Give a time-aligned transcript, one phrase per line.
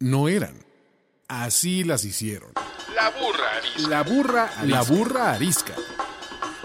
[0.00, 0.64] no eran.
[1.28, 2.52] Así las hicieron.
[2.94, 3.88] La burra arisca.
[3.88, 5.74] La burra, la burra arisca.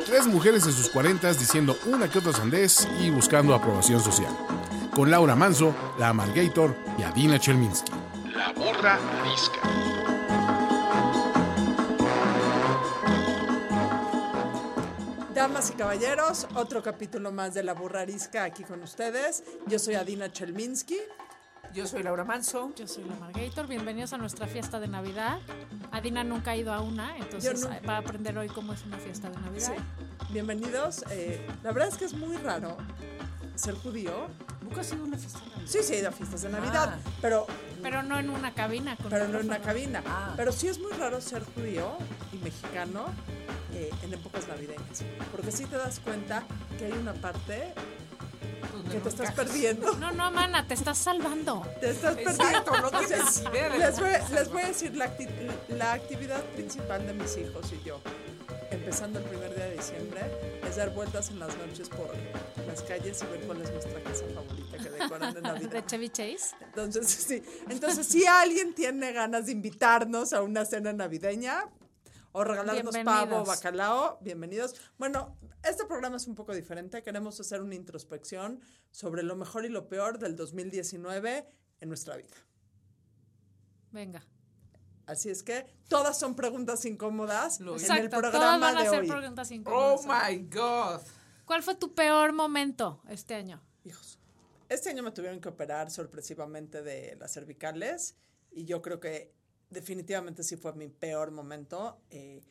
[0.05, 4.35] Tres mujeres en sus cuarentas diciendo una que otra sandez y buscando aprobación social.
[4.93, 7.91] Con Laura Manso, la Amalgator y Adina Chelminsky.
[8.35, 9.59] La burra arisca.
[15.33, 19.43] Damas y caballeros, otro capítulo más de La Burra Arisca aquí con ustedes.
[19.65, 20.99] Yo soy Adina Chelminsky.
[21.73, 22.71] Yo soy Laura Manso.
[22.75, 23.67] Yo soy la Margator.
[23.67, 25.39] Bienvenidos a nuestra fiesta de Navidad.
[25.91, 28.97] Adina nunca ha ido a una, entonces no- va a aprender hoy cómo es una
[28.97, 29.73] fiesta de Navidad.
[29.77, 29.83] Sí.
[30.33, 31.05] Bienvenidos.
[31.11, 32.77] Eh, la verdad es que es muy raro
[33.55, 34.27] ser judío.
[34.61, 35.67] Nunca ha sido una fiesta de Navidad.
[35.67, 37.09] Sí, sí, he ido a fiestas de Navidad, Ah.
[37.21, 37.47] pero,
[37.81, 38.95] Pero no en una cabina.
[38.97, 40.03] Con pero no en una cabina.
[40.05, 40.33] Ah.
[40.37, 41.97] Pero sí es muy raro ser judío
[42.33, 43.05] y mexicano
[43.73, 45.03] eh, en épocas navideñas.
[45.31, 46.43] Porque sí te das cuenta
[46.77, 47.73] que hay una parte
[48.89, 49.93] que no te estás perdiendo.
[49.97, 51.65] No, no, mana, te estás salvando.
[51.79, 52.91] Te estás Exacto, perdiendo.
[52.91, 52.99] no
[53.71, 55.29] de Les voy, les voy a decir la, acti-
[55.69, 58.01] la actividad principal de mis hijos y yo,
[58.69, 60.21] empezando el primer día de diciembre,
[60.67, 62.09] es dar vueltas en las noches por
[62.67, 65.85] las calles y ver cuál es nuestra casa favorita que decoran de De Navidad.
[65.85, 66.55] Chevy Chase.
[66.61, 67.43] Entonces, sí.
[67.69, 71.65] Entonces, si alguien tiene ganas de invitarnos a una cena navideña
[72.33, 74.75] o regalarnos pavo bacalao, bienvenidos.
[74.97, 77.03] Bueno, este programa es un poco diferente.
[77.03, 78.59] Queremos hacer una introspección
[78.91, 81.47] sobre lo mejor y lo peor del 2019
[81.79, 82.35] en nuestra vida.
[83.91, 84.25] Venga.
[85.05, 88.83] Así es que todas son preguntas incómodas Lo- en Exacto, el todas programa van a
[88.83, 89.07] de ser hoy.
[89.09, 90.05] preguntas Oh incómodas.
[90.31, 91.01] my God.
[91.45, 93.61] ¿Cuál fue tu peor momento este año?
[93.83, 94.19] Hijos.
[94.69, 98.15] Este año me tuvieron que operar sorpresivamente de las cervicales
[98.51, 99.33] y yo creo que
[99.69, 102.01] definitivamente sí fue mi peor momento.
[102.09, 102.41] eh,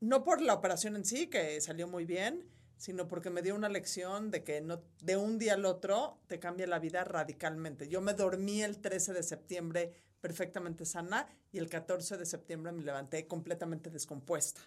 [0.00, 3.68] no por la operación en sí, que salió muy bien, sino porque me dio una
[3.68, 7.88] lección de que no, de un día al otro te cambia la vida radicalmente.
[7.88, 12.82] Yo me dormí el 13 de septiembre perfectamente sana y el 14 de septiembre me
[12.82, 14.62] levanté completamente descompuesta.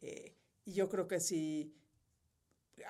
[0.00, 1.72] Eh, y yo creo que si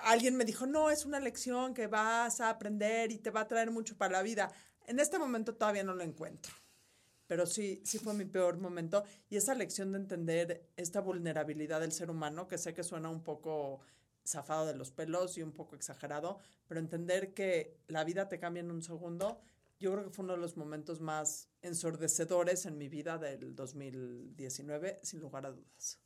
[0.01, 3.47] alguien me dijo, no, es una lección que vas a aprender y te va a
[3.47, 4.51] traer mucho para la vida.
[4.85, 6.53] En este momento todavía no lo encuentro,
[7.27, 9.03] pero sí, sí fue mi peor momento.
[9.29, 13.21] Y esa lección de entender esta vulnerabilidad del ser humano, que sé que suena un
[13.23, 13.81] poco
[14.25, 18.61] zafado de los pelos y un poco exagerado, pero entender que la vida te cambia
[18.61, 19.39] en un segundo,
[19.79, 24.99] yo creo que fue uno de los momentos más ensordecedores en mi vida del 2019,
[25.03, 25.99] sin lugar a dudas.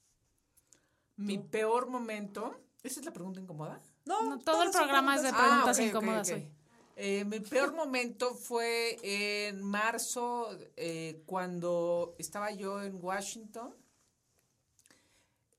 [1.18, 2.60] Mi peor momento.
[2.84, 3.80] ¿Esa es la pregunta incómoda?
[4.06, 6.48] No, No, todo el programa es de preguntas- ok, incómodas hoy.
[6.96, 13.76] Eh, mi peor momento fue en marzo, eh, cuando estaba yo en Washington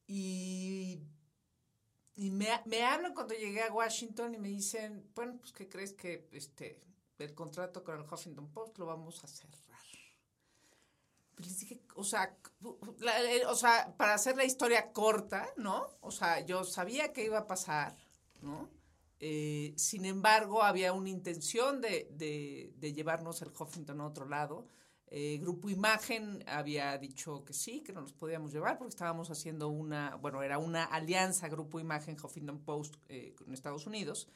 [0.06, 1.00] y,
[2.16, 6.80] me, hablan cuando llegué a Washington y me dicen, bueno, pues ¿qué crees que este
[7.18, 9.62] el contrato con el Huffington Post lo vamos a cerrar?
[11.34, 15.88] Pues les dije, o sea, eh, o sea, para hacer la historia corta, ¿no?
[16.00, 17.96] O sea, yo sabía que iba a pasar,
[18.42, 18.68] ¿no?
[19.24, 24.66] Eh, sin embargo, había una intención de, de- de llevarnos el Huffington a otro lado.
[25.06, 29.68] Eh, Grupo Imagen había dicho que sí, que no nos podíamos llevar porque estábamos haciendo
[29.68, 34.28] una, bueno, era una alianza Grupo Imagen Huffington Post eh, con Estados Unidos.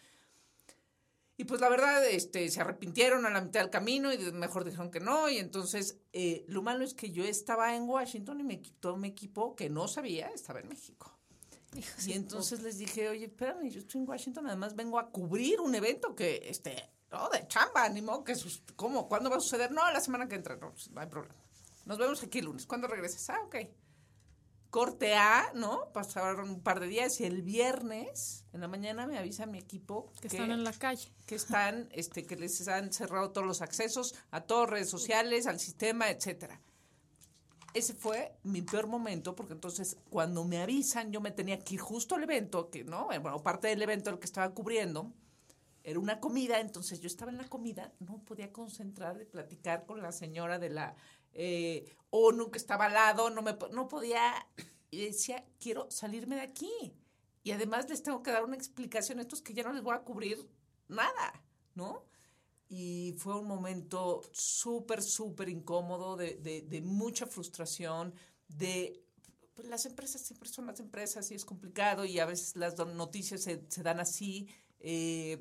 [1.38, 4.90] Y pues la verdad, este, se arrepintieron a la mitad del camino y mejor dijeron
[4.90, 5.28] que no.
[5.28, 9.08] Y entonces, eh, lo malo es que yo estaba en Washington y me quitó mi
[9.08, 11.15] equipo que no sabía, estaba en México.
[12.06, 15.74] Y entonces les dije, oye, espérame, yo estoy en Washington, además vengo a cubrir un
[15.74, 19.08] evento que, este, no, de chamba, ni modo que, sus- ¿cómo?
[19.08, 19.70] ¿Cuándo va a suceder?
[19.72, 21.34] No, la semana que entra, no, pues, no hay problema.
[21.84, 22.66] Nos vemos aquí el lunes.
[22.66, 23.30] ¿Cuándo regresas?
[23.30, 23.56] Ah, ok.
[24.70, 25.90] Corte A, ¿no?
[25.92, 30.12] Pasaron un par de días y el viernes en la mañana me avisa mi equipo
[30.20, 31.08] Que están en la calle.
[31.24, 35.60] que están, este, que les han cerrado todos los accesos a todas redes sociales, al
[35.60, 36.60] sistema, etcétera.
[37.76, 41.80] Ese fue mi peor momento, porque entonces cuando me avisan, yo me tenía que ir
[41.80, 45.12] justo al evento, que no, Eh, bueno, parte del evento el que estaba cubriendo,
[45.84, 50.00] era una comida, entonces yo estaba en la comida, no podía concentrar de platicar con
[50.00, 50.96] la señora de la
[51.34, 54.32] eh, ONU que estaba al lado, no, me, no podía,
[54.90, 56.94] y decía, quiero salirme de aquí.
[57.42, 59.94] Y además les tengo que dar una explicación a estos que ya no les voy
[59.94, 60.48] a cubrir
[60.88, 62.04] nada, ¿no?
[62.68, 68.12] Y fue un momento súper, súper incómodo, de, de, mucha frustración,
[68.48, 69.04] de
[69.54, 73.42] pues, las empresas siempre son las empresas y es complicado y a veces las noticias
[73.42, 74.48] se, se dan así,
[74.80, 75.38] eh,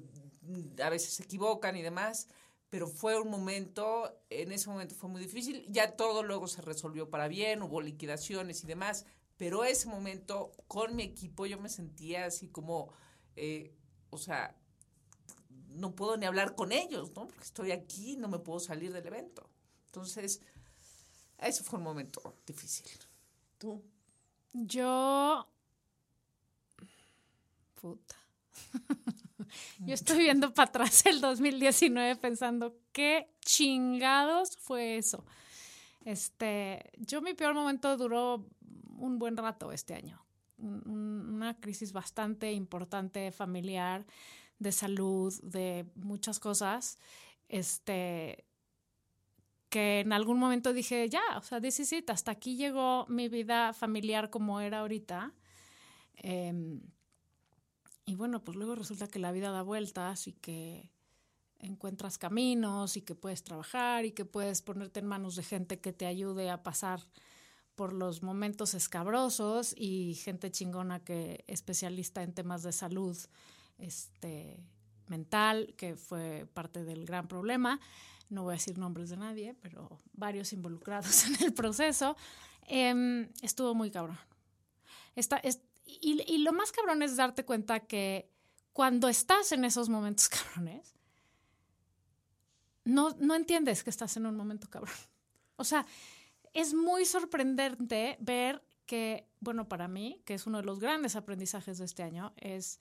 [0.83, 2.27] a veces se equivocan y demás,
[2.69, 7.09] pero fue un momento, en ese momento fue muy difícil, ya todo luego se resolvió
[7.09, 9.05] para bien, hubo liquidaciones y demás,
[9.37, 12.93] pero ese momento con mi equipo yo me sentía así como,
[13.35, 13.73] eh,
[14.09, 14.55] o sea,
[15.75, 17.27] no puedo ni hablar con ellos, ¿no?
[17.27, 19.49] Porque estoy aquí, no me puedo salir del evento.
[19.87, 20.41] Entonces,
[21.39, 22.87] Ese fue un momento difícil.
[23.57, 23.83] Tú.
[24.53, 25.47] Yo.
[27.81, 28.15] Puta.
[29.79, 35.25] Yo estoy viendo para atrás el 2019 pensando, ¿qué chingados fue eso?
[36.05, 38.45] Este, yo mi peor momento duró
[38.97, 40.23] un buen rato este año.
[40.57, 44.05] Un- un- Una crisis bastante importante familiar,
[44.59, 46.97] de salud, de muchas cosas.
[47.49, 48.45] Este,
[49.69, 53.27] que en algún momento dije, ya, o sea, this is it, hasta aquí llegó mi
[53.27, 55.33] vida familiar como era ahorita.
[56.15, 56.81] Em,
[58.05, 60.91] y bueno, pues luego resulta que la vida da vueltas y que
[61.59, 65.91] encuentras caminos y que puedes trabajar y que puedes ponerte en manos de gente que
[65.91, 67.01] te ayude a pasar
[67.75, 73.17] por los momentos escabrosos y gente chingona que especialista en temas de salud
[73.77, 74.63] este
[75.07, 77.79] mental, que fue parte del gran problema.
[78.29, 82.15] No voy a decir nombres de nadie, pero varios involucrados en el proceso.
[82.67, 84.17] Em, estuvo muy cabrón.
[85.15, 88.29] Está, es- y, y lo más cabrón es darte cuenta que
[88.73, 90.95] cuando estás en esos momentos cabrones,
[92.83, 94.95] no, no entiendes que estás en un momento cabrón.
[95.57, 95.85] O sea,
[96.53, 101.77] es muy sorprendente ver que, bueno, para mí, que es uno de los grandes aprendizajes
[101.79, 102.79] de este año, es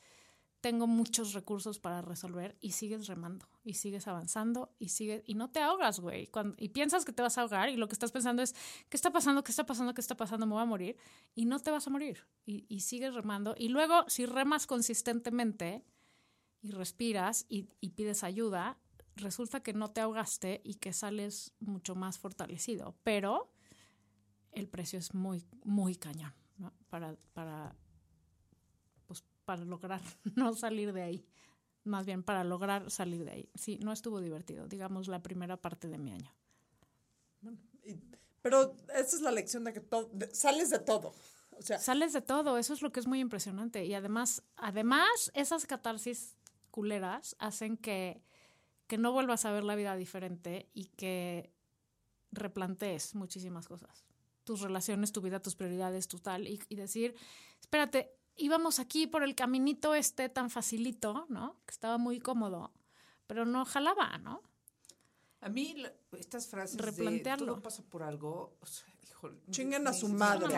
[0.65, 5.51] tengo muchos recursos para resolver y sigues remando y sigues avanzando y sigues y no
[5.51, 6.31] te ahogas, güey.
[6.57, 8.55] Y piensas que te vas a ahogar y lo que estás pensando es,
[8.89, 9.45] ¿qué está pasando?
[9.45, 9.93] ¿Qué está pasando?
[9.93, 10.47] ¿Qué está pasando?
[10.47, 10.97] Me voy a morir.
[11.35, 12.27] Y no te vas a morir.
[12.47, 13.55] Y, sigues remando.
[13.59, 15.85] Y luego, si remas consistentemente
[16.63, 18.79] y respiras y, pides ayuda,
[19.17, 22.97] resulta que no te ahogaste y que sales mucho más fortalecido.
[23.03, 23.53] Pero
[24.51, 26.73] el precio es muy, muy cañón, ¿no?
[26.89, 27.77] Para, para,
[29.45, 30.01] para lograr
[30.37, 31.27] no salir de ahí.
[31.85, 33.51] Más bien para lograr salir de ahí.
[33.55, 36.33] Sí, no estuvo divertido, digamos, la primera parte de mi año.
[37.85, 37.97] Y-
[38.43, 41.15] pero esa es la lección de que todo, de- sales de todo.
[41.57, 43.85] O sea, Sales de todo, eso es lo que es muy impresionante.
[43.85, 46.37] Y además, además, esas catarsis
[46.71, 48.23] culeras hacen que,
[48.89, 51.53] que no vuelvas a ver la vida diferente y que
[52.33, 54.05] replantees muchísimas cosas.
[54.43, 56.49] Tus relaciones, tu vida, tus prioridades, tu tal.
[56.49, 57.15] Y, y decir,
[57.61, 61.57] espérate, íbamos aquí por el caminito este tan facilito, ¿no?
[61.67, 62.73] Que estaba muy cómodo,
[63.27, 64.43] pero no jalaba, ¿no?
[65.41, 65.77] A mí
[66.19, 67.45] estas frases Replantearlo.
[67.47, 70.55] de todo pasa por algo, o sea, híjole, Chinguen a me- su madre.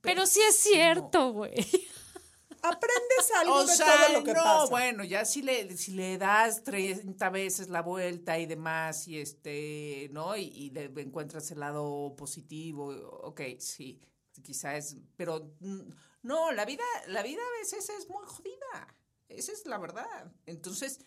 [0.00, 1.54] Pero sí es cierto, güey.
[2.62, 4.66] aprendes algo O de sea, todo lo que no, pasa.
[4.70, 10.08] bueno, ya si le, si le das 30 veces la vuelta y demás, y este,
[10.12, 10.36] ¿no?
[10.36, 12.86] Y, y le encuentras el lado positivo,
[13.22, 14.00] ok, sí,
[14.42, 15.80] quizá es, pero mm,
[16.22, 18.96] no, la vida, la vida a veces es muy jodida,
[19.28, 20.32] esa es la verdad.
[20.46, 21.00] Entonces,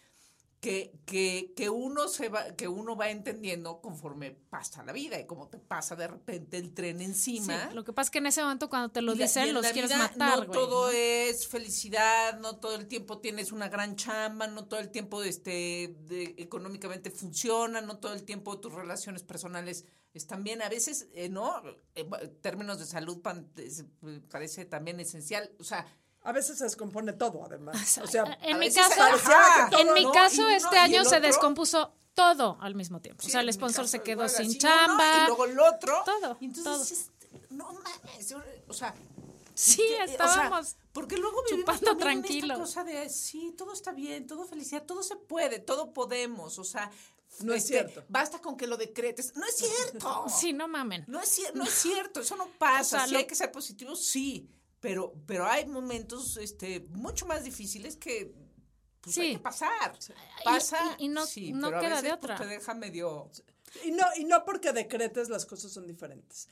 [0.64, 5.26] que, que, que uno se va, que uno va entendiendo conforme pasa la vida, y
[5.28, 7.68] como te pasa de repente el tren encima.
[7.70, 9.56] Sí, lo que pasa es que en ese momento cuando te lo la- dicen en
[9.56, 10.92] los quieres matar, No todo ¿no?
[10.94, 15.98] es felicidad, no todo el tiempo tienes una gran chamba, no todo el tiempo este,
[16.08, 20.62] de- económicamente funciona, no todo el tiempo tus relaciones personales están bien.
[20.62, 21.62] A veces, eh, ¿no?
[21.96, 22.10] En
[22.40, 23.84] términos de salud pan- es-
[24.32, 25.52] parece también esencial.
[25.60, 25.86] O sea,
[26.24, 27.98] A veces se descompone todo, además.
[28.04, 28.96] O sea, En mi caso,
[29.70, 30.12] todo, en mi ¿no?
[30.12, 33.22] caso uno- este año se descompuso todo al mismo tiempo.
[33.24, 35.24] sí, o sea, el sponsor se quedó sin así, uno, chamba.
[35.24, 36.02] y luego el otro.
[36.06, 37.42] Todo, Y entonces, todo.
[37.50, 38.36] no mames,
[38.68, 38.94] o sea,
[39.54, 40.76] sí, que- o sea, estábamos.
[40.94, 42.52] porque luego vivimos chupando tranquilos.
[42.52, 46.64] esta cosa de sí, todo está bien, todo felicidad, todo se puede, todo podemos, o
[46.64, 46.90] sea,
[47.40, 48.04] No es este, cierto.
[48.10, 49.36] Basta con que lo decretes.
[49.36, 50.26] No es cierto.
[50.30, 51.04] sí, no mamen.
[51.08, 52.98] No es, no es cierto, eso no pasa.
[52.98, 54.48] O sea, lo- hay que ser positivo, sí.
[54.84, 58.36] Pero, pero hay momentos este, mucho más difíciles que
[59.00, 59.98] pues, hay que pasar.
[60.44, 62.46] Pasa, y- y no- sí, no pero a queda de veces, pues, otra.
[62.46, 63.32] te deja medio...
[63.86, 66.50] Y no, y no porque decretes las cosas son diferentes.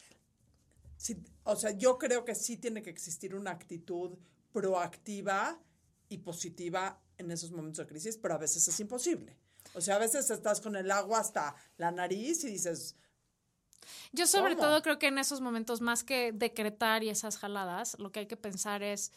[0.95, 4.17] Sí, o sea, yo creo que sí tiene que existir una actitud
[4.53, 5.59] proactiva
[6.07, 9.37] y positiva en esos momentos de crisis, pero a veces es imposible.
[9.73, 12.95] O sea, a veces estás con el agua hasta la nariz y dices,
[14.11, 14.67] Yo sobre ¿Cómo?
[14.67, 18.27] todo creo que en esos momentos, más que decretar y esas jaladas, lo que hay
[18.27, 19.11] que pensar es,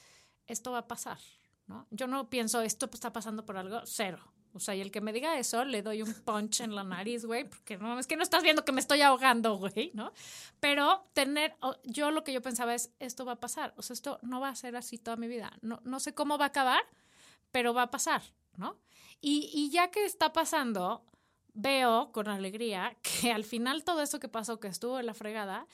[0.47, 1.19] esto va a pasar,
[1.67, 1.87] ¿no?
[1.91, 4.19] Yo no pienso, esto está pasando por algo, cero.
[4.55, 7.25] O sea, y el que me diga eso, le doy un punch en la nariz,
[7.25, 10.13] güey, porque no, es que no estás viendo que me estoy ahogando, güey, ¿no?
[10.61, 14.21] Pero tener, yo lo que yo pensaba es, esto va a pasar, o sea, esto
[14.23, 15.53] no va a ser así toda mi vida.
[15.61, 16.83] No, no sé cómo va a acabar,
[17.51, 18.23] pero va a pasar,
[18.57, 18.79] ¿no?
[19.21, 21.05] Y, y ya que está pasando,
[21.55, 25.67] veo con alegría que al final todo eso que pasó, que estuvo en la fregada,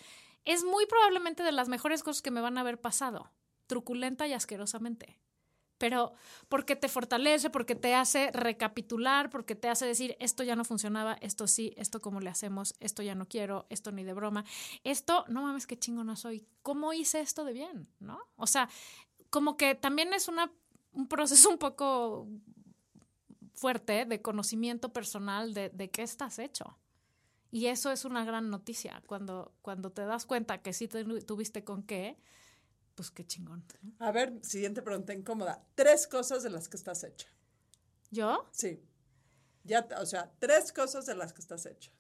[0.45, 3.31] es muy probablemente de las mejores cosas que me van a haber pasado,
[3.67, 5.19] truculenta y asquerosamente.
[5.81, 6.13] pero
[6.51, 11.15] porque te fortalece, porque te hace recapitular, porque te hace decir, esto ya no funcionaba,
[11.23, 14.45] esto sí, esto cómo le hacemos, esto ya no quiero, esto ni de broma,
[14.85, 17.89] esto, no mames, qué chingona soy, ¿cómo hice esto de bien?
[17.99, 18.21] ¿No?
[18.37, 18.69] O sea,
[19.31, 20.53] como que también es una,
[20.93, 22.29] un proceso un poco
[23.61, 26.79] fuerte de conocimiento personal de, de qué estás hecho.
[27.51, 31.63] Y eso es una gran noticia, cuando, cuando te das cuenta que sí te- tuviste
[31.63, 32.17] con qué,
[32.95, 33.63] pues qué chingón.
[33.99, 35.63] A ver, siguiente pregunta incómoda.
[35.75, 37.29] Tres cosas de las que estás hecha.
[38.11, 38.49] ¿Yo?
[38.51, 38.83] Sí.
[39.65, 41.91] Ya, o sea, tres cosas de las que estás hecha.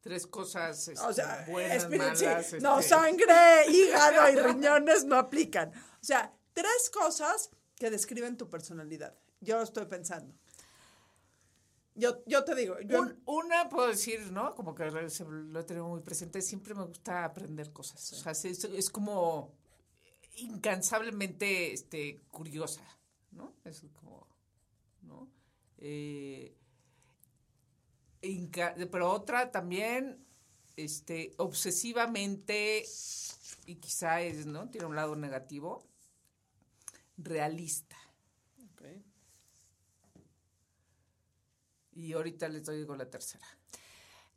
[0.00, 1.82] Tres cosas este, O sea, buenas,
[2.48, 5.70] sí, no, este, sangre, hígado y riñones no aplican.
[6.00, 9.16] O sea, tres cosas que describen tu personalidad.
[9.40, 10.34] Yo estoy pensando.
[11.94, 14.54] Yo, yo te digo, yo, un- una puedo decir, ¿no?
[14.54, 18.12] Como que lo lo he tenido muy presente, siempre me gusta aprender cosas.
[18.12, 19.52] O sea, es, es como
[20.36, 22.82] incansablemente este, curiosa,
[23.32, 23.52] ¿no?
[23.64, 24.28] Es como,
[25.02, 25.28] ¿no?
[25.78, 26.54] Eh,
[28.22, 30.24] inca- pero otra también,
[30.76, 32.84] este, obsesivamente,
[33.66, 34.68] y quizá es, ¿no?
[34.70, 35.84] Tiene un lado negativo,
[37.16, 37.96] realista.
[38.72, 38.82] Ok.
[41.98, 43.44] Y ahorita les doy con la tercera.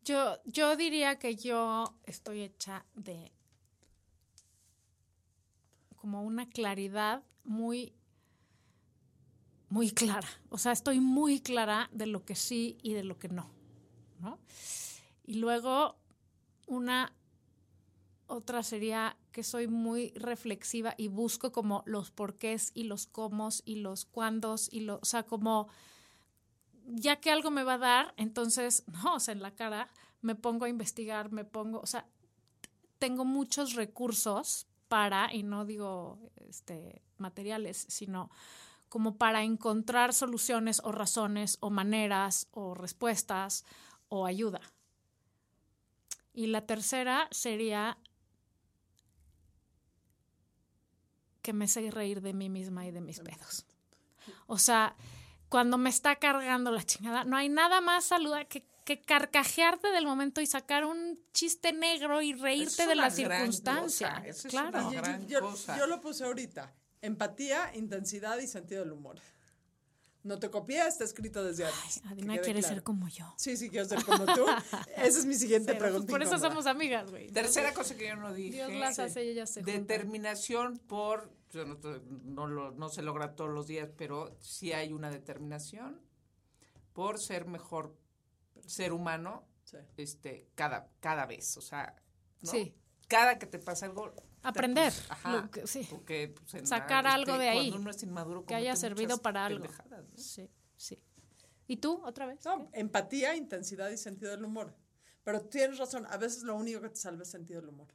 [0.03, 3.31] Yo, yo diría que yo estoy hecha de
[5.95, 7.93] como una claridad muy,
[9.69, 10.27] muy clara.
[10.49, 13.51] O sea, estoy muy clara de lo que sí y de lo que no.
[14.19, 14.39] ¿no?
[15.23, 15.99] Y luego
[16.65, 17.13] una
[18.25, 23.75] otra sería que soy muy reflexiva y busco como los porqués y los cómo y
[23.75, 25.67] los cuándos y lo, o sea, como
[26.85, 29.89] ya que algo me va a dar, entonces, no, o sea, en la cara
[30.21, 32.07] me pongo a investigar, me pongo, o sea,
[32.99, 38.29] tengo muchos recursos para, y no digo este, materiales, sino
[38.89, 43.65] como para encontrar soluciones o razones o maneras o respuestas
[44.09, 44.59] o ayuda.
[46.33, 47.97] Y la tercera sería
[51.41, 53.65] que me sé reír de mí misma y de mis pedos.
[54.47, 54.95] O sea,
[55.51, 60.05] cuando me está cargando la chingada, no hay nada más saludable que, que carcajearte del
[60.05, 64.15] momento y sacar un chiste negro y reírte es de la circunstancia.
[64.15, 64.69] cosa, eso es claro.
[64.69, 65.77] una Yo- gran yo, cosa.
[65.77, 66.73] yo lo puse ahorita.
[67.01, 69.19] Empatía, intensidad y sentido del humor.
[70.23, 71.99] No te copié, está escrito desde antes.
[71.99, 72.75] que Adina quiere claro.
[72.75, 73.33] ser como yo.
[73.35, 74.45] Sí, sí, quiero ser como tú.
[74.95, 76.09] Esa es mi siguiente pues, pregunta.
[76.09, 77.27] por eso somos amigas, güey.
[77.29, 78.55] Tercera cosa que yo no dije.
[78.55, 79.63] Dios las hace y ellas se.
[79.63, 81.77] Determinación por, yo no,
[82.23, 86.01] no, lo- no se logra todos los días, pero sí hay una determinación
[86.93, 87.95] por ser mejor
[88.65, 89.77] ser humano Sí.
[89.97, 91.55] este, cada, cada vez.
[91.57, 91.95] O sea,
[92.41, 92.51] ¿no?
[92.51, 92.75] Sí.
[93.07, 94.13] cada que te pasa algo.
[94.43, 95.87] Aprender, pues, ajá, lo que- sí.
[95.89, 99.17] porque, pues, en Sacar la- algo de ahí, Cuando uno es inmaduro, que haya servido
[99.19, 99.65] para algo.
[99.89, 100.17] ¿no?
[100.17, 100.99] Sí, sí.
[101.67, 102.43] ¿Y tú, otra vez?
[102.43, 104.75] No, empatía, intensidad y sentido del humor.
[105.23, 107.87] Pero tienes razón, a veces lo único que te salva es sentido del humor.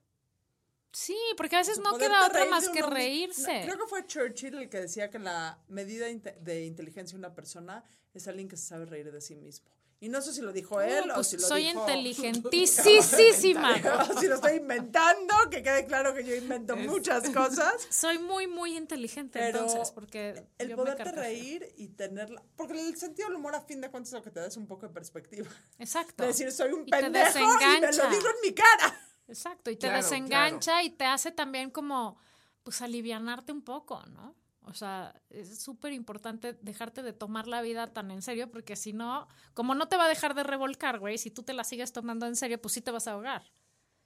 [0.96, 3.60] Sí, porque a veces no queda otra más que reírse.
[3.64, 7.84] Creo que fue Churchill el que decía que la medida de inteligencia de una persona
[8.14, 9.70] es alguien que se sabe reír de sí mismo.
[10.00, 11.80] Y no sé si lo dijo él No, o pues si lo soy dijo...
[11.80, 13.76] inteligentísima.
[14.10, 17.86] o si lo estoy inventando, que quede claro que yo invento muchas cosas.
[17.90, 22.42] Soy muy, muy inteligente Pero entonces, porque El yo poderte reír y tenerla...
[22.56, 24.66] Porque el sentido del humor, a fin de cuentas, lo que te da es un
[24.66, 25.48] poco de perspectiva.
[25.78, 26.22] Exacto.
[26.22, 29.05] De decir, soy un Y pendejo y me lo digo en mi cara.
[29.28, 32.18] Exacto, y te Claro, desengancha y te hace también como,
[32.62, 34.34] pues, alivianarte un poco, ¿no?
[34.62, 38.92] O sea, es súper importante dejarte de tomar la vida tan en serio, porque si
[38.92, 41.92] no, como no te va a dejar de revolcar, güey, si tú te la sigues
[41.92, 43.44] tomando en serio, pues sí te vas a ahogar.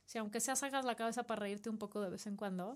[0.04, 2.74] Si aunque seas hagas la cabeza para reírte un poco de vez en cuando,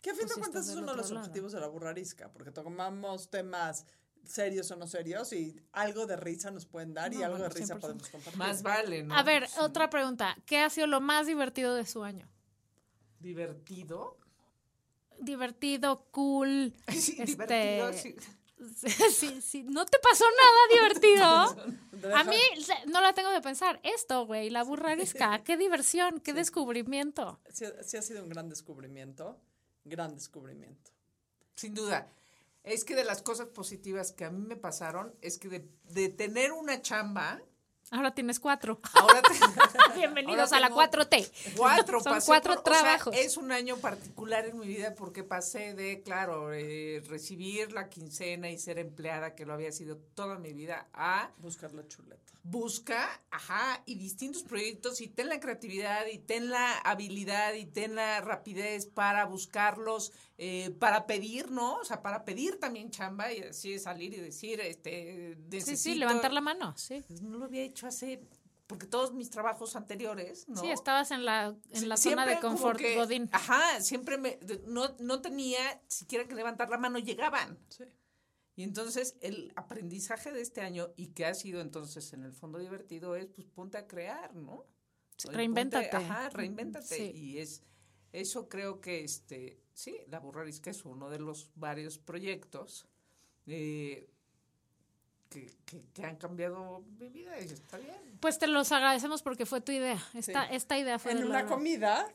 [0.00, 1.20] Que a fin Pues de cuentas es uno de los lado.
[1.22, 3.84] objetivos de la burrarisca, porque tomamos temas
[4.28, 7.60] serios o no serios y algo de risa nos pueden dar y algo bueno, de
[7.60, 7.80] risa 100%.
[7.80, 8.38] podemos compartir.
[8.38, 9.14] Más vale, ¿no?
[9.14, 9.56] A ver, Sí.
[9.60, 10.36] otra pregunta.
[10.46, 12.28] ¿Qué ha sido lo más divertido de su año?
[13.20, 14.16] Divertido.
[15.20, 16.74] Divertido, cool.
[16.88, 17.92] Sí, este, divertido.
[17.92, 18.16] sí.
[19.10, 19.62] sí, sí.
[19.64, 22.14] ¿No te pasó nada divertido?
[22.16, 22.36] A mí
[22.86, 23.80] no la tengo de pensar.
[23.82, 25.42] Esto, güey, la burrarisca.
[25.42, 27.40] Qué diversión, qué descubrimiento.
[27.52, 29.40] sí, sí ha sido un gran descubrimiento,
[29.84, 30.92] gran descubrimiento.
[31.56, 32.06] Sin duda.
[32.64, 36.08] Es que de las cosas positivas que a mí me pasaron es que de, de
[36.08, 37.40] tener una chamba,
[37.90, 38.78] Ahora tienes cuatro.
[38.92, 41.54] ahora te- Bienvenidos Ahora a la tengo 4T.
[41.56, 43.16] Cuatro, Son pasé cuatro por- o sea, trabajos.
[43.16, 48.50] es un año particular en mi vida porque pasé de, claro, eh, recibir la quincena
[48.50, 52.30] y ser empleada, que lo había sido toda mi vida, a Buscar la chuleta.
[52.42, 57.94] busca, ajá, y distintos proyectos y ten la creatividad y ten la habilidad y ten
[57.94, 61.76] la rapidez para buscarlos, eh, para pedir, ¿no?
[61.76, 65.98] O sea, para pedir también chamba y así salir y decir, este, Sí, sí, necesito-
[65.98, 67.02] levantar la mano, sí.
[67.08, 68.22] Pues no lo había hecho hace,
[68.68, 70.60] porque todos mis trabajos anteriores, ¿no?
[70.60, 73.28] Sí, estabas en la, en la zona de confort, que- Godín.
[73.32, 77.58] Ajá, siempre me, no, no tenía siquiera que levantar la mano, llegaban.
[77.68, 77.84] Sí.
[78.54, 82.58] Y entonces el aprendizaje de este año y que ha sido entonces en el fondo
[82.58, 84.66] divertido es pues ponte a crear, ¿no?
[85.16, 85.88] Sí, reinvéntate.
[85.90, 86.96] ponte- ajá, reinvéntate.
[86.96, 87.10] Sí.
[87.14, 87.62] Y es,
[88.12, 92.88] eso creo que este, sí, la burrarisca es uno de los varios proyectos
[93.46, 94.08] eh,
[95.30, 98.18] que, que- que han cambiado mi vida y está bien.
[98.20, 100.02] Pues te los agradecemos porque fue tu idea.
[100.14, 100.54] Esta, Sí.
[100.56, 102.12] esta idea fue en una comida.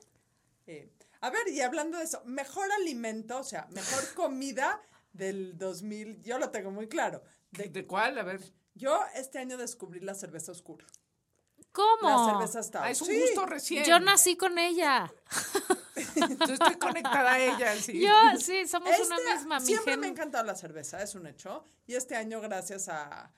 [0.67, 0.91] eh,
[1.21, 4.81] a ver, y hablando de eso, mejor alimento, o sea, mejor comida
[5.13, 7.23] del 2000, yo lo tengo muy claro.
[7.51, 8.17] ¿De, cuál?
[8.17, 8.41] A ver.
[8.75, 10.85] yo este año descubrí la cerveza oscura.
[11.71, 12.09] ¿Cómo?
[12.09, 12.81] La cerveza stout.
[12.83, 13.85] Ah, es un Sí, gusto recién.
[13.85, 15.11] Yo nací con ella.
[16.47, 17.99] Yo estoy conectada a ella, sí.
[18.01, 19.59] Yo, sí, somos una misma.
[19.59, 21.63] mi siempre gen- me ha encantado la cerveza, es un hecho.
[21.87, 23.31] Y este año, gracias a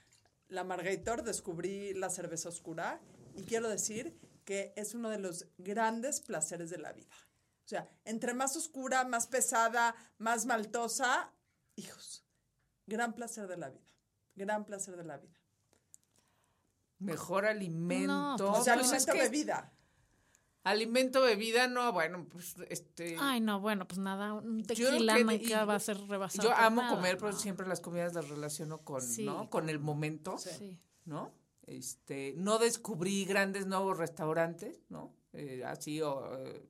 [0.49, 2.99] la Margator, descubrí la cerveza oscura.
[3.35, 7.15] Y quiero decir que es uno de los grandes placeres de la vida.
[7.65, 11.31] O sea, entre más oscura, más pesada, más maltosa,
[11.75, 12.23] hijos,
[12.85, 13.81] gran placer de la vida.
[14.35, 15.33] Gran placer de la vida.
[16.99, 18.07] Mejor alimento.
[18.07, 19.71] No, O pues sea, Pues es alimento, que bebida.
[20.65, 23.15] Alimento, bebida, no, bueno, pues este.
[23.19, 26.49] Ay, no, bueno, pues nada, un Yo tequila que- nunca y- va a ser rebasado.
[26.49, 27.37] Yo amo nada, comer, pero no.
[27.37, 29.49] siempre las comidas las relaciono con, Sí, ¿no?
[29.49, 30.77] Con el momento, Sí.
[31.05, 31.31] ¿no?
[31.67, 35.13] Este, no descubrí grandes nuevos restaurantes, ¿no?
[35.33, 36.67] Eh, así o eh,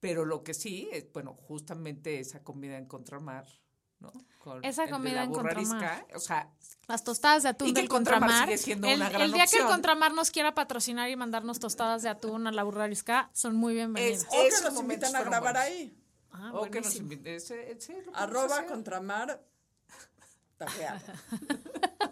[0.00, 3.46] pero lo que sí es, bueno, justamente esa comida en contramar,
[4.00, 4.12] ¿no?
[4.38, 6.06] Con Esa comida en contramar.
[6.14, 6.48] o sea,
[6.86, 8.48] Las tostadas de atún Y que del el contramar contramar.
[8.48, 11.58] sigue siendo el, una gran el día que el contramar nos quiera patrocinar y mandarnos
[11.58, 14.22] tostadas de atún a la burrarisca, son muy bienvenidas.
[14.22, 14.30] Es- O
[14.64, 15.62] que nos invitan a grabar buenos.
[15.62, 15.94] ahí.
[16.30, 17.12] Ah, o que nos buenísimo.
[17.12, 18.66] invite, ese- ese lo podemos Arroba hacer.
[18.66, 19.44] contramar.
[20.56, 21.00] tajeado.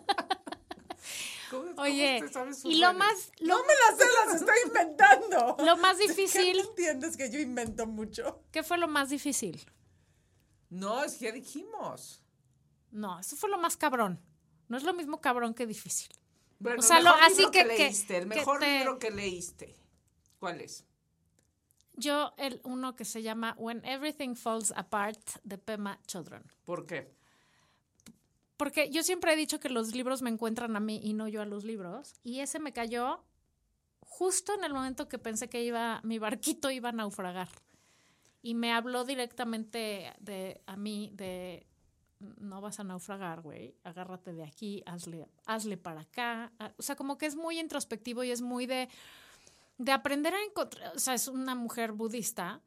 [1.50, 2.18] ¿Cómo- Oye,
[2.64, 2.98] y lo redes?
[2.98, 5.56] más, lo, No me las sé, las estoy inventando.
[5.64, 8.42] lo más ¿Qué difícil, no entiendes que yo invento mucho?
[8.50, 9.64] ¿qué fue lo más difícil?
[10.70, 12.22] No, es que ya dijimos.
[12.90, 14.20] No, eso fue lo más cabrón.
[14.68, 16.08] No es lo mismo cabrón que difícil.
[16.58, 19.10] Bueno, O sea, lo- así libro que- que- leíste, el que mejor te- libro que
[19.10, 19.76] leíste.
[20.38, 20.84] ¿Cuál es?
[21.94, 26.44] Yo, el uno que se llama When Everything Falls Apart de Pema Chodron.
[26.64, 27.14] ¿Por qué?
[28.56, 31.42] Porque yo siempre he dicho que los libros me encuentran a mí y no yo
[31.42, 32.14] a los libros.
[32.22, 33.22] Y ese me cayó
[34.00, 37.48] justo en el momento que pensé que iba, mi barquito iba a naufragar.
[38.42, 41.66] Y me habló directamente de, a mí de,
[42.38, 46.52] no vas a naufragar, güey, agárrate de aquí, hazle, hazle para acá.
[46.58, 48.88] Ah, O sea, como que es muy introspectivo y es muy de,
[49.78, 52.60] de aprender a encontrar, o sea, es una mujer budista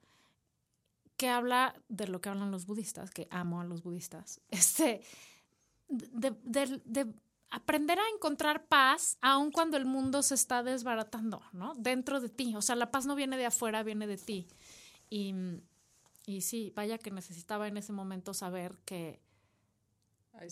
[1.17, 5.01] que habla de lo que hablan los budistas, que amo a los budistas, este,
[5.87, 7.13] de, de- de
[7.51, 11.73] aprender a encontrar paz aun cuando el mundo se está desbaratando, ¿no?
[11.75, 12.55] Dentro de ti.
[12.55, 14.47] O sea, la paz no viene de afuera, viene de ti.
[15.09, 15.33] Y,
[16.25, 19.19] y sí, vaya que necesitaba en ese momento saber que,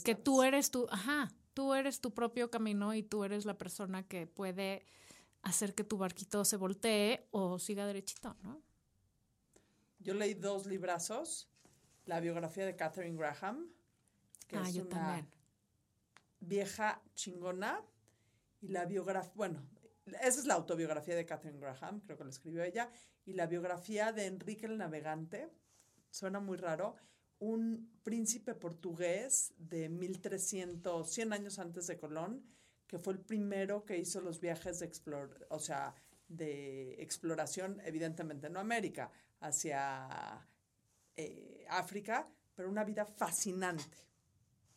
[0.03, 4.07] que tú eres tu, ajá, tú eres tu propio camino y tú eres la persona
[4.07, 4.85] que puede
[5.43, 8.61] hacer que tu barquito se voltee o siga derechito, ¿no?
[9.99, 11.49] Yo leí dos librazos.
[12.05, 13.67] La biografía de Catherine Graham,
[14.47, 15.27] que ah, es yo una también.
[16.39, 17.83] vieja chingona.
[18.61, 19.67] Y la biografía, bueno,
[20.21, 22.89] esa es la autobiografía de Catherine Graham, creo que la escribió ella.
[23.25, 25.49] Y la biografía de Enrique el Navegante,
[26.09, 26.95] suena muy raro,
[27.39, 32.43] un príncipe portugués de 1300, 100 años antes de Colón,
[32.87, 34.91] que fue el primero que hizo los viajes de
[35.49, 35.93] o sea,
[36.27, 40.47] de exploración, evidentemente no América, hacia
[41.15, 44.07] eh, África, pero una vida fascinante.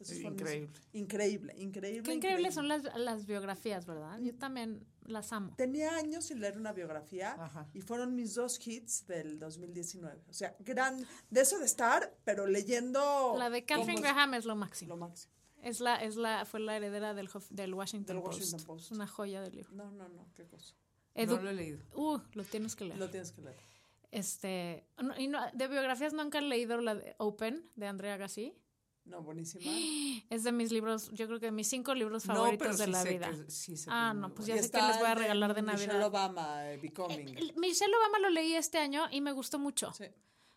[0.01, 0.71] Increíble.
[0.93, 2.03] Increíble, increíble.
[2.03, 4.19] Qué increíbles son las, las biografías, ¿verdad?
[4.21, 5.55] Yo también las amo.
[5.57, 7.69] Tenía años sin leer una biografía Ajá.
[7.75, 10.25] y fueron mis dos hits del 2019.
[10.29, 13.35] O sea, gran, de eso de estar, pero leyendo.
[13.39, 14.91] La de Catherine Graham es lo máximo.
[14.95, 15.33] Lo máximo.
[15.63, 18.39] Es la, es la, fue la heredera del, del Washington, Del Post.
[18.41, 18.85] Washington Post.
[18.87, 19.71] Es una joya del libro.
[19.75, 20.75] No, no, no, qué cosa.
[21.15, 21.81] Edu- No lo he leído.
[21.95, 22.99] uh, lo tienes que leer.
[22.99, 23.57] Lo tienes que leer.
[24.11, 28.55] Este, no- y no- de biografías nunca han leído la de Open de Andrea Gassi.
[29.11, 29.65] No, buenísima.
[30.31, 32.85] Es de mis libros, yo creo que de mis cinco libros No, favoritos pero de
[32.85, 33.31] sí la sé vida.
[33.31, 35.87] que sí sé Ah, no, pues ya sé que les voy a regalar de Michelle
[35.89, 36.07] Navidad.
[36.07, 37.37] Obama, eh, Becoming.
[37.37, 39.93] El- Michelle Obama lo leí este año y me gustó mucho.
[39.93, 40.05] Sí.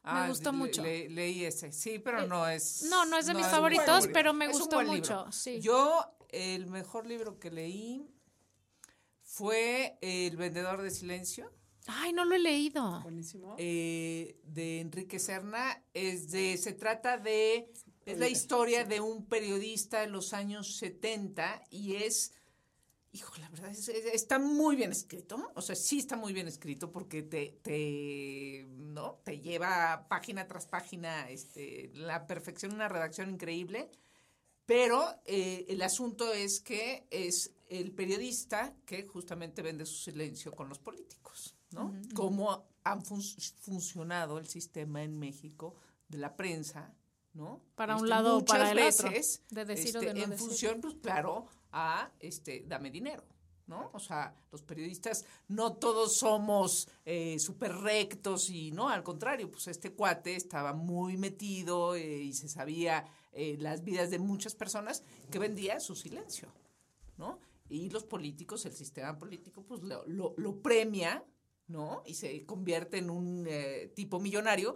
[0.04, 0.84] Ah, gustó le- mucho.
[0.84, 2.84] le- leí ese, sí, pero no es.
[2.89, 5.32] No, no es de mis favoritos, pero me Es gustó mucho, libro.
[5.32, 5.60] sí.
[5.62, 8.06] Yo, el mejor libro que leí
[9.24, 11.52] fue El vendedor de silencio.
[11.88, 13.02] Ay, no lo he leído.
[13.02, 13.56] Buenísimo.
[13.58, 15.84] eh, de Enrique Serna.
[15.94, 17.72] Es de, se trata de,
[18.06, 22.34] es la historia de un periodista de los años 70 y es,
[23.12, 25.52] hijo, la verdad, es- es- está muy bien escrito.
[25.56, 29.20] O sea, sí está muy bien escrito porque te, te, ¿no?
[29.24, 33.89] te lleva página tras página, este, la perfección, una redacción increíble.
[34.66, 40.70] Pero eh, el asunto es que es el periodista que justamente vende su silencio con
[40.70, 41.94] los políticos, ¿no?
[42.16, 43.22] Cómo ha fun-
[43.60, 45.76] funcionado el sistema en México
[46.08, 46.94] de la prensa,
[47.34, 47.62] ¿no?
[47.76, 49.10] Para un Este, lado o para el otro,
[49.50, 50.48] de decir o este, de no en decir.
[50.48, 53.24] función, pues claro, a este, dame dinero.
[53.65, 53.91] ¿No?
[53.93, 59.67] O sea, los periodistas no todos somos eh, súper rectos y no, al contrario, pues
[59.69, 65.02] este cuate estaba muy metido eh, y se sabía eh, las vidas de muchas personas
[65.32, 66.54] que vendía su silencio,
[67.17, 67.39] ¿no?
[67.69, 71.24] Y los políticos, el sistema político, pues lo, lo, lo premia,
[71.67, 72.04] ¿no?
[72.06, 74.76] Y se convierte en un eh, tipo millonario.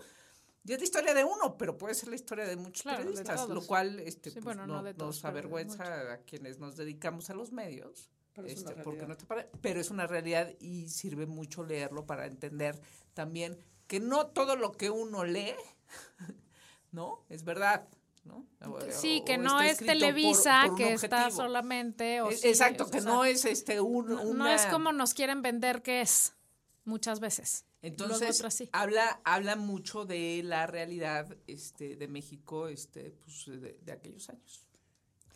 [0.67, 3.47] Y es la historia de uno, pero puede ser la historia de muchos Claro, periodistas,
[3.47, 6.75] lo cual este, Sí, pues, bueno, no no- de todos, nos avergüenza a quienes nos
[6.75, 8.09] dedicamos a los medios.
[8.33, 9.07] Pero es una este, porque realidad.
[9.07, 12.79] no está padre, pero es una realidad y sirve mucho leerlo para entender
[13.13, 15.55] también que no todo lo que uno lee,
[16.91, 17.23] ¿no?
[17.29, 17.87] Es verdad,
[18.25, 18.45] ¿no?
[18.91, 22.21] Sí, O- que o no es por- Televisa, por que está solamente...
[22.21, 24.65] O Es- sí, Exacto, o que sea, no es este un, no- no una- es
[24.67, 26.33] como nos quieren vender que es,
[26.87, 27.65] muchas veces.
[27.81, 28.69] Entonces, sí.
[28.71, 34.67] habla, habla mucho de la realidad este, de México este, pues, de, de aquellos años.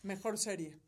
[0.02, 0.80] Mejor serie.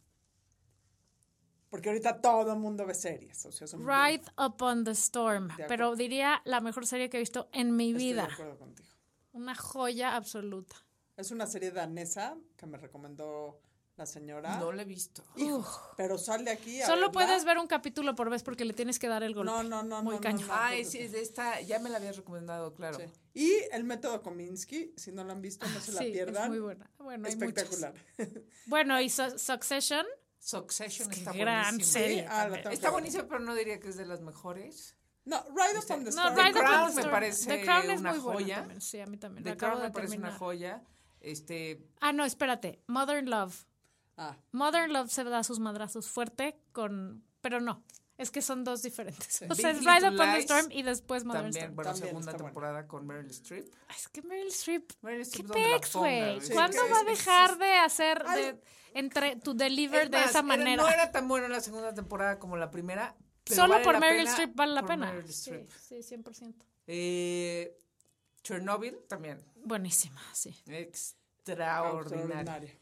[1.70, 3.46] Porque ahorita todo el mundo ve series.
[3.46, 7.50] O sea, son- Ride Upon the Storm, pero diría la mejor serie que he visto
[7.52, 8.24] en mi Estoy de vida.
[8.32, 8.90] acuerdo contigo.
[9.34, 10.76] Una joya absoluta.
[11.18, 13.60] Es una serie danesa que me recomendó
[13.96, 14.58] la señora.
[14.58, 15.24] No lo he visto.
[15.36, 16.82] Hijo, pero sal de aquí.
[16.82, 17.12] a Solo verla.
[17.12, 19.52] puedes ver un capítulo por vez porque le tienes que dar el golpe.
[19.52, 20.48] No, no, no, Muy no, no, cañón.
[20.48, 20.54] no.
[20.56, 22.98] Ay, sí, de esta, ya me la habías recomendado, claro.
[22.98, 23.06] Sí.
[23.36, 26.44] Y el método Kominsky, si no lo han visto, no se la Sí, pierdan.
[26.44, 26.90] es muy buena.
[26.98, 27.28] Bueno.
[27.28, 27.94] Espectacular.
[28.66, 30.06] Bueno, y Su- Succession,
[30.40, 32.00] Succession Qué está gran buenísima.
[32.00, 32.22] serie.
[32.24, 32.92] Sí, ah, la Está ver.
[32.92, 34.96] buenísima, pero no diría que es de las mejores.
[35.26, 36.36] No, Ride Este, Upon the No, Storm.
[36.36, 38.56] Ride The Crown the me parece The Crown es una muy buena joya.
[38.58, 38.82] también.
[38.82, 39.44] Sí, a mí también.
[39.46, 40.84] The la Crown me parece una joya.
[41.22, 42.82] Este, Ah, no, espérate.
[42.88, 43.56] Modern Love.
[44.18, 47.24] Ah, Modern Love se da sus madrazos fuerte con...
[47.42, 47.84] Pero no,
[48.18, 49.44] es que son dos diferentes.
[49.50, 51.76] O sea, es Ride Upon the Storm y después Modern también, Storm.
[51.76, 53.74] bueno, También segunda temporada con Meryl Streep.
[53.90, 54.92] Es que Meryl Streep...
[55.02, 56.42] Meryl ¿Qué Streep la pex, güey?
[56.42, 58.42] sí, ¿Cuándo va a es- dejar de hacer, Ay.
[58.44, 58.62] de,
[58.94, 60.84] entre, to deliver Es de más, esa era- manera?
[60.84, 63.16] no era tan buena la segunda temporada como la primera.
[63.44, 65.12] pero Solo vale por Meryl Streep vale la por pena.
[65.12, 66.54] Meryl Sí, sí, 100%.
[66.88, 67.76] Eh,
[68.44, 69.44] Chernobyl también.
[69.66, 70.56] Buenísima, sí.
[70.68, 72.78] Extraordinaria.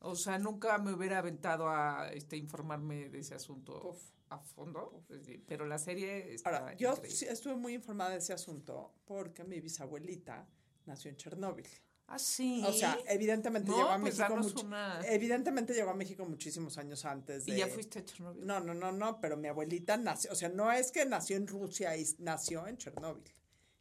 [0.00, 4.00] O sea, nunca me hubiera aventado a este, informarme de ese asunto Uf.
[4.30, 5.02] a fondo.
[5.46, 7.16] Pero la serie está Ahora, yo increíble.
[7.16, 10.46] sí estuve muy informada de ese asunto porque mi bisabuelita
[10.86, 11.66] nació en Chernóbil.
[12.10, 12.62] Ah, sí.
[12.66, 17.04] O sea, evidentemente No, llegó a pues México una- evidentemente llegó a México muchísimos años
[17.04, 18.46] antes de ¿Y ya fuiste a Chernobyl?
[18.46, 21.46] No, no, no, no, pero mi abuelita nació, o sea, no es que nació en
[21.46, 23.30] Rusia y nació en Chernóbil.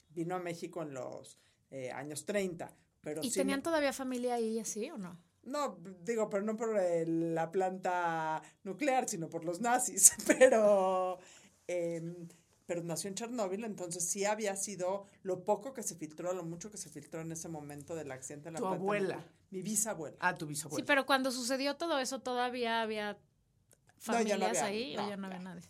[0.10, 1.38] Vino a México en los
[1.70, 5.18] eh, años 30, pero ¿Y sí tenían me- todavía familia ahí así o no?
[5.48, 10.12] No, digo, pero no por el- la planta nuclear, sino por los nazis.
[10.28, 11.20] Pero,
[11.68, 12.28] em,
[12.66, 16.70] pero nació en Chernóbil, entonces sí había sido lo poco que se filtró, lo mucho
[16.70, 19.16] que se filtró en ese momento del accidente de la Tu planta abuela.
[19.16, 19.34] nuclear.
[19.52, 20.18] Mi bisabuela.
[20.20, 20.84] Ah, tu bisabuela.
[20.84, 25.06] Sí, pero cuando sucedió todo eso todavía había No, ya familias no había, ahí no,
[25.06, 25.44] o ya no había ya.
[25.46, 25.62] nadie.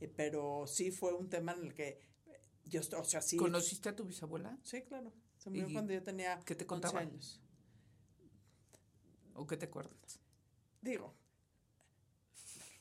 [0.00, 1.98] Eh, pero sí fue un tema en el que
[2.64, 3.36] yo, o sea, sí.
[3.36, 4.56] ¿Conociste a tu bisabuela?
[4.62, 5.12] Sí, claro.
[5.38, 7.00] Se murió ¿Y cuando yo tenía qué te 11 contaba?
[7.00, 7.40] años.
[9.40, 10.20] ¿O qué te acuerdas?
[10.82, 11.14] Digo,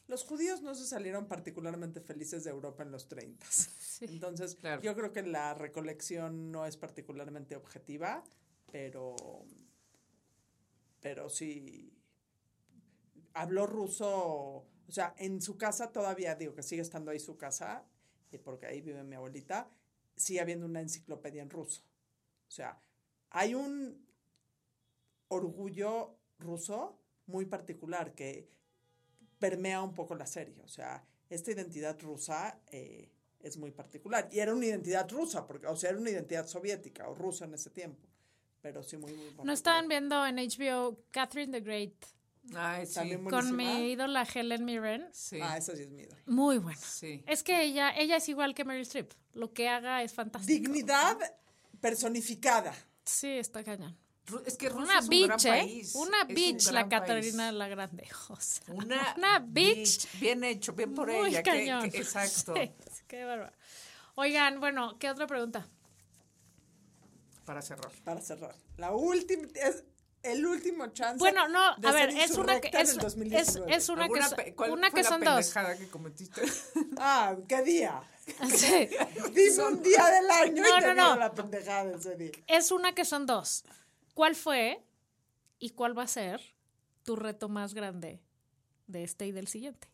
[0.08, 3.46] los judíos no se salieron particularmente felices de Europa en los 30.
[3.50, 4.06] Sí.
[4.10, 4.82] Entonces, Claro.
[4.82, 8.26] yo creo que la recolección no es particularmente objetiva,
[8.72, 9.16] pero,
[11.00, 11.94] pero sí
[13.34, 17.86] habló ruso, o sea, en su casa todavía, digo que sigue estando ahí su casa,
[18.44, 19.70] porque ahí vive mi abuelita,
[20.18, 21.84] sigue habiendo una enciclopedia en ruso.
[22.50, 22.82] O sea,
[23.30, 24.06] hay un
[25.30, 28.50] orgullo ruso muy particular que
[29.38, 30.62] permea un poco la serie.
[30.64, 34.28] O sea, esta identidad rusa eh, es muy particular.
[34.32, 37.54] Y era una identidad rusa, porque, o sea, era una identidad soviética o rusa en
[37.54, 38.08] ese tiempo.
[38.62, 39.54] pero sí muy, muy No particular.
[39.54, 41.94] estaban viendo en HBO Catherine the Great
[42.56, 43.16] Ay, sí.
[43.30, 45.08] Con mi ídola Helen Mirren.
[45.12, 45.40] Sí.
[45.42, 46.18] Ah, esa sí es mi ídola.
[46.26, 46.80] Muy buena.
[46.82, 47.24] sí.
[47.28, 49.12] Es que ella, ella es igual que Meryl Streep.
[49.34, 50.52] Lo que haga es fantástico.
[50.52, 51.18] Dignidad
[51.80, 52.74] personificada.
[53.06, 53.96] Sí, está cañón.
[54.46, 55.60] Es que Rusia Una es un bitch, gran ¿eh?
[55.62, 55.96] país.
[55.96, 56.90] Una Es un bitch la país.
[57.02, 58.08] Catarina la Grande.
[58.30, 60.08] O sea, Una, Una bitch.
[60.20, 61.44] Bien hecho, bien por muy ella.
[61.44, 61.90] que- cañón.
[61.92, 62.54] que- exacto.
[62.56, 62.72] Sí,
[63.08, 63.54] qué bárbaro.
[64.16, 65.68] Oigan, bueno, ¿qué otra pregunta?
[67.46, 67.92] Para cerrar.
[68.04, 68.56] Para cerrar.
[68.78, 69.84] La última, es
[70.22, 71.18] el último chance.
[71.18, 73.74] Bueno, no, de a ver, es una que es, es, 2019.
[73.76, 75.34] es una que, ¿Alguna so- pe- cuál una fue que la son dos.
[75.36, 76.42] pendejada que cometiste?
[76.98, 78.02] Ah, ¿qué día?
[78.56, 78.90] Sí.
[79.34, 81.16] Dime un día del año No, y no, no.
[81.16, 82.32] la pendejada de ese día.
[82.46, 83.64] Es una que son dos.
[84.14, 84.84] ¿Cuál fue
[85.60, 86.42] y cuál va a ser
[87.04, 88.22] tu reto más grande
[88.88, 89.88] de este y del siguiente?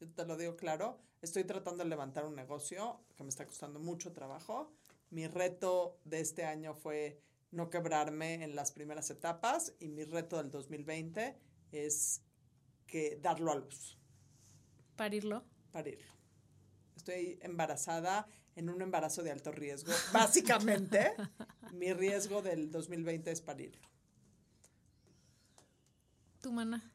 [0.00, 3.78] Yo te lo digo claro, estoy tratando de levantar un negocio que me está costando
[3.78, 4.72] mucho trabajo.
[5.10, 10.38] Mi reto de este año fue no quebrarme en las primeras etapas y mi reto
[10.38, 11.38] del 2020
[11.70, 12.22] es
[12.86, 13.98] que darlo a luz,
[14.96, 15.44] Parirlo.
[15.70, 16.12] parirlo.
[16.96, 19.92] Estoy embarazada en un embarazo de alto riesgo.
[20.12, 21.14] Básicamente,
[21.72, 23.88] mi riesgo del 2020 es parirlo.
[26.40, 26.92] Tu mana.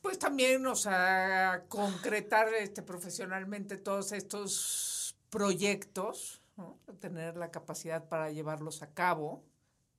[0.00, 6.78] Pues también, o sea, concretar este, profesionalmente todos estos proyectos, ¿no?
[7.00, 9.44] tener la capacidad para llevarlos a cabo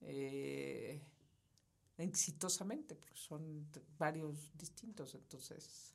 [0.02, 1.02] eh,
[1.98, 5.14] exitosamente, porque son varios distintos.
[5.16, 5.94] Entonces,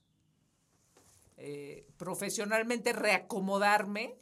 [1.38, 4.19] eh, profesionalmente reacomodarme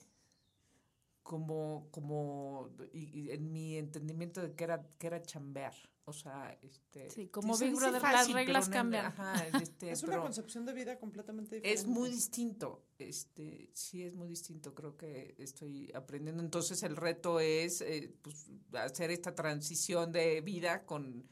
[1.23, 5.75] como, como y- y en mi entendimiento de que era, que era chambear.
[6.07, 7.09] O sea, este.
[7.11, 9.07] Sí, como Big Brother, las reglas no- cambian.
[9.07, 11.81] ajá, este, Es una concepción de vida completamente diferente.
[11.81, 12.85] es muy distinto.
[12.99, 14.75] Este, sí es muy distinto.
[14.75, 16.43] Creo que estoy aprendiendo.
[16.43, 21.29] Entonces el reto es eh, pues, hacer esta transición de vida con,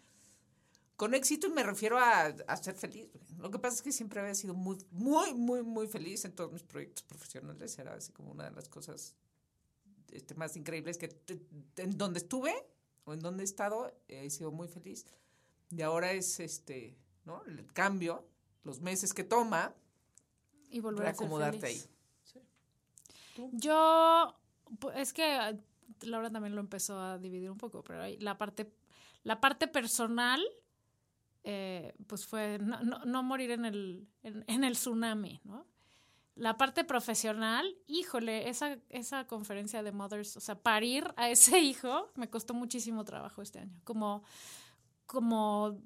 [0.94, 3.08] con éxito y me refiero a, a ser feliz.
[3.38, 6.52] Lo que pasa es que siempre había sido muy, muy, muy, muy feliz en todos
[6.52, 7.76] mis proyectos profesionales.
[7.80, 9.16] Era así como una de las cosas
[10.18, 11.08] este, más increíbles que
[11.76, 12.54] en donde estuve
[13.04, 15.06] o en donde he estado eh, he sido muy feliz.
[15.70, 17.42] Y ahora es este, ¿no?
[17.46, 18.26] El cambio,
[18.64, 19.74] los meses que toma,
[20.70, 21.84] Y volver a ser reacomodarte feliz.
[21.84, 21.94] ahí.
[23.52, 24.34] Yo,
[24.80, 25.56] pu- es que ah,
[26.02, 28.72] Laura también lo empezó a dividir un poco, pero la parte,
[29.22, 30.40] la parte personal,
[31.44, 35.66] eh, pues fue no, no, no morir en el, en, en el tsunami, ¿no?
[36.38, 42.10] La parte profesional, híjole, esa, esa conferencia de Mothers, o sea, parir a ese hijo
[42.14, 43.80] me costó muchísimo trabajo este año.
[43.82, 44.22] Como,
[45.06, 45.82] como,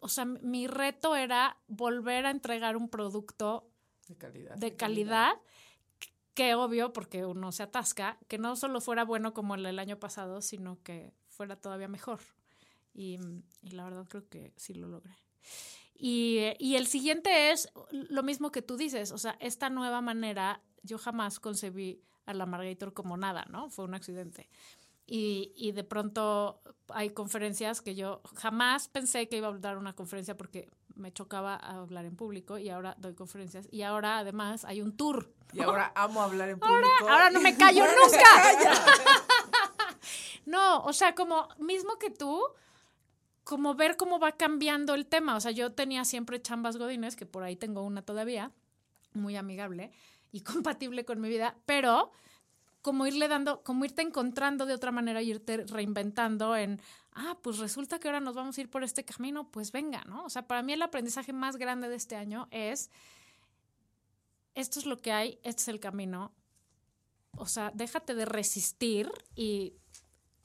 [0.00, 3.70] o sea, mi reto era volver a entregar un producto
[4.06, 4.56] De calidad.
[4.56, 5.32] de calidad,
[6.34, 9.98] que obvio, porque uno se atasca, que no solo fuera bueno como el del año
[9.98, 12.20] pasado, sino que fuera todavía mejor.
[12.92, 13.18] Y,
[13.62, 15.16] y la verdad creo que sí lo logré.
[15.98, 20.00] Y, eh, y el siguiente es lo mismo que tú dices, o sea, esta nueva
[20.00, 23.70] manera, yo jamás concebí a la Margator como nada, ¿no?
[23.70, 24.50] Fue un accidente.
[25.06, 29.94] Y, y de pronto hay conferencias que yo jamás pensé que iba a dar una
[29.94, 33.68] conferencia porque me chocaba hablar en público y ahora doy conferencias.
[33.70, 35.30] Y ahora además hay un tour.
[35.52, 36.88] Y ahora amo hablar en público.
[37.08, 38.78] Ahora no me callo nunca.
[40.46, 42.42] no, o sea, como mismo que tú,
[43.46, 45.36] como ver cómo va cambiando el tema.
[45.36, 48.50] O sea, yo tenía siempre chambas godines, que por ahí tengo una todavía,
[49.12, 49.92] muy amigable
[50.32, 52.10] y compatible con mi vida, pero
[52.82, 56.80] como irle dando, como irte encontrando de otra manera irte reinventando en,
[57.12, 60.24] ah, pues resulta que ahora nos vamos a ir por este camino, pues venga, ¿no?
[60.24, 62.90] O sea, para mí el aprendizaje más grande de este año es,
[64.56, 66.32] esto es lo que hay, este es el camino.
[67.38, 69.74] O sea, déjate de resistir y,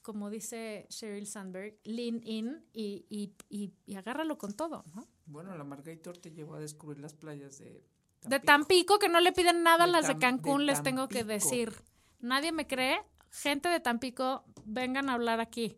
[0.02, 5.08] como dice Sheryl Sandberg, lean in y, y, y, y agárralo con todo, ¿no?
[5.26, 7.84] Bueno, la Margator te llevó a descubrir las playas de
[8.24, 11.20] De Tampico, que no le piden nada a las de Cancún, de les tengo que
[11.20, 11.34] Tampico.
[11.34, 11.74] decir.
[12.20, 13.02] Nadie me cree.
[13.30, 15.78] Gente de Tampico, vengan a hablar aquí.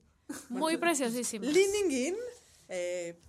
[0.50, 1.46] Muy preciosísimo.
[1.46, 2.16] Leaning in,
[2.70, 3.20] eh,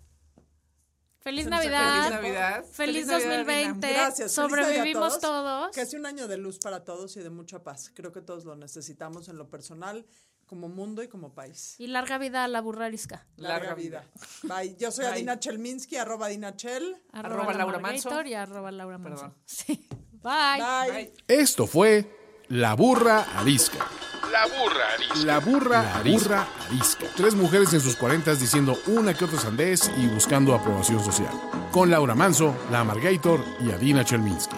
[1.25, 1.47] Feliz.
[1.47, 2.03] Navidad.
[2.03, 2.65] Feliz Navidad.
[2.67, 3.93] Feliz Navidad, 2020.
[3.93, 5.23] Gracias, feliz Navidad a Sobrevivimos todos.
[5.23, 5.75] todos.
[5.75, 7.91] que hace un año de luz para todos y de mucha paz.
[7.95, 10.05] Creo que todos lo necesitamos en lo personal,
[10.47, 11.75] como mundo y como país.
[11.79, 13.27] Y larga vida a la burrarisca.
[13.37, 14.05] Larga vida.
[14.43, 14.77] Bye.
[14.79, 15.15] Yo soy Bye.
[15.15, 16.97] Adina Chelminsky, arroba Adina Chel.
[17.13, 18.23] Arroba la Laura Manso.
[18.23, 19.23] Y arroba Laura Manso.
[19.23, 19.37] Perdón.
[19.45, 19.87] Sí.
[20.23, 20.61] Bye.
[20.61, 20.93] Bye.
[20.93, 21.15] Bye.
[21.29, 23.87] Esto fue La Burra Arisca.
[24.31, 25.27] La burra arisca.
[25.27, 26.49] La burra, arisca.
[26.67, 27.07] arisca.
[27.15, 31.31] Tres mujeres en sus cuarentas diciendo una que otra sandez y buscando aprobación social.
[31.71, 34.57] Con Laura Manso, La Margator y Adina Chelminsky.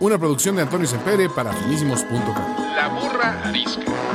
[0.00, 2.74] Una producción de Antonio Sempere para finísimos.com.
[2.76, 4.07] La burra arisca.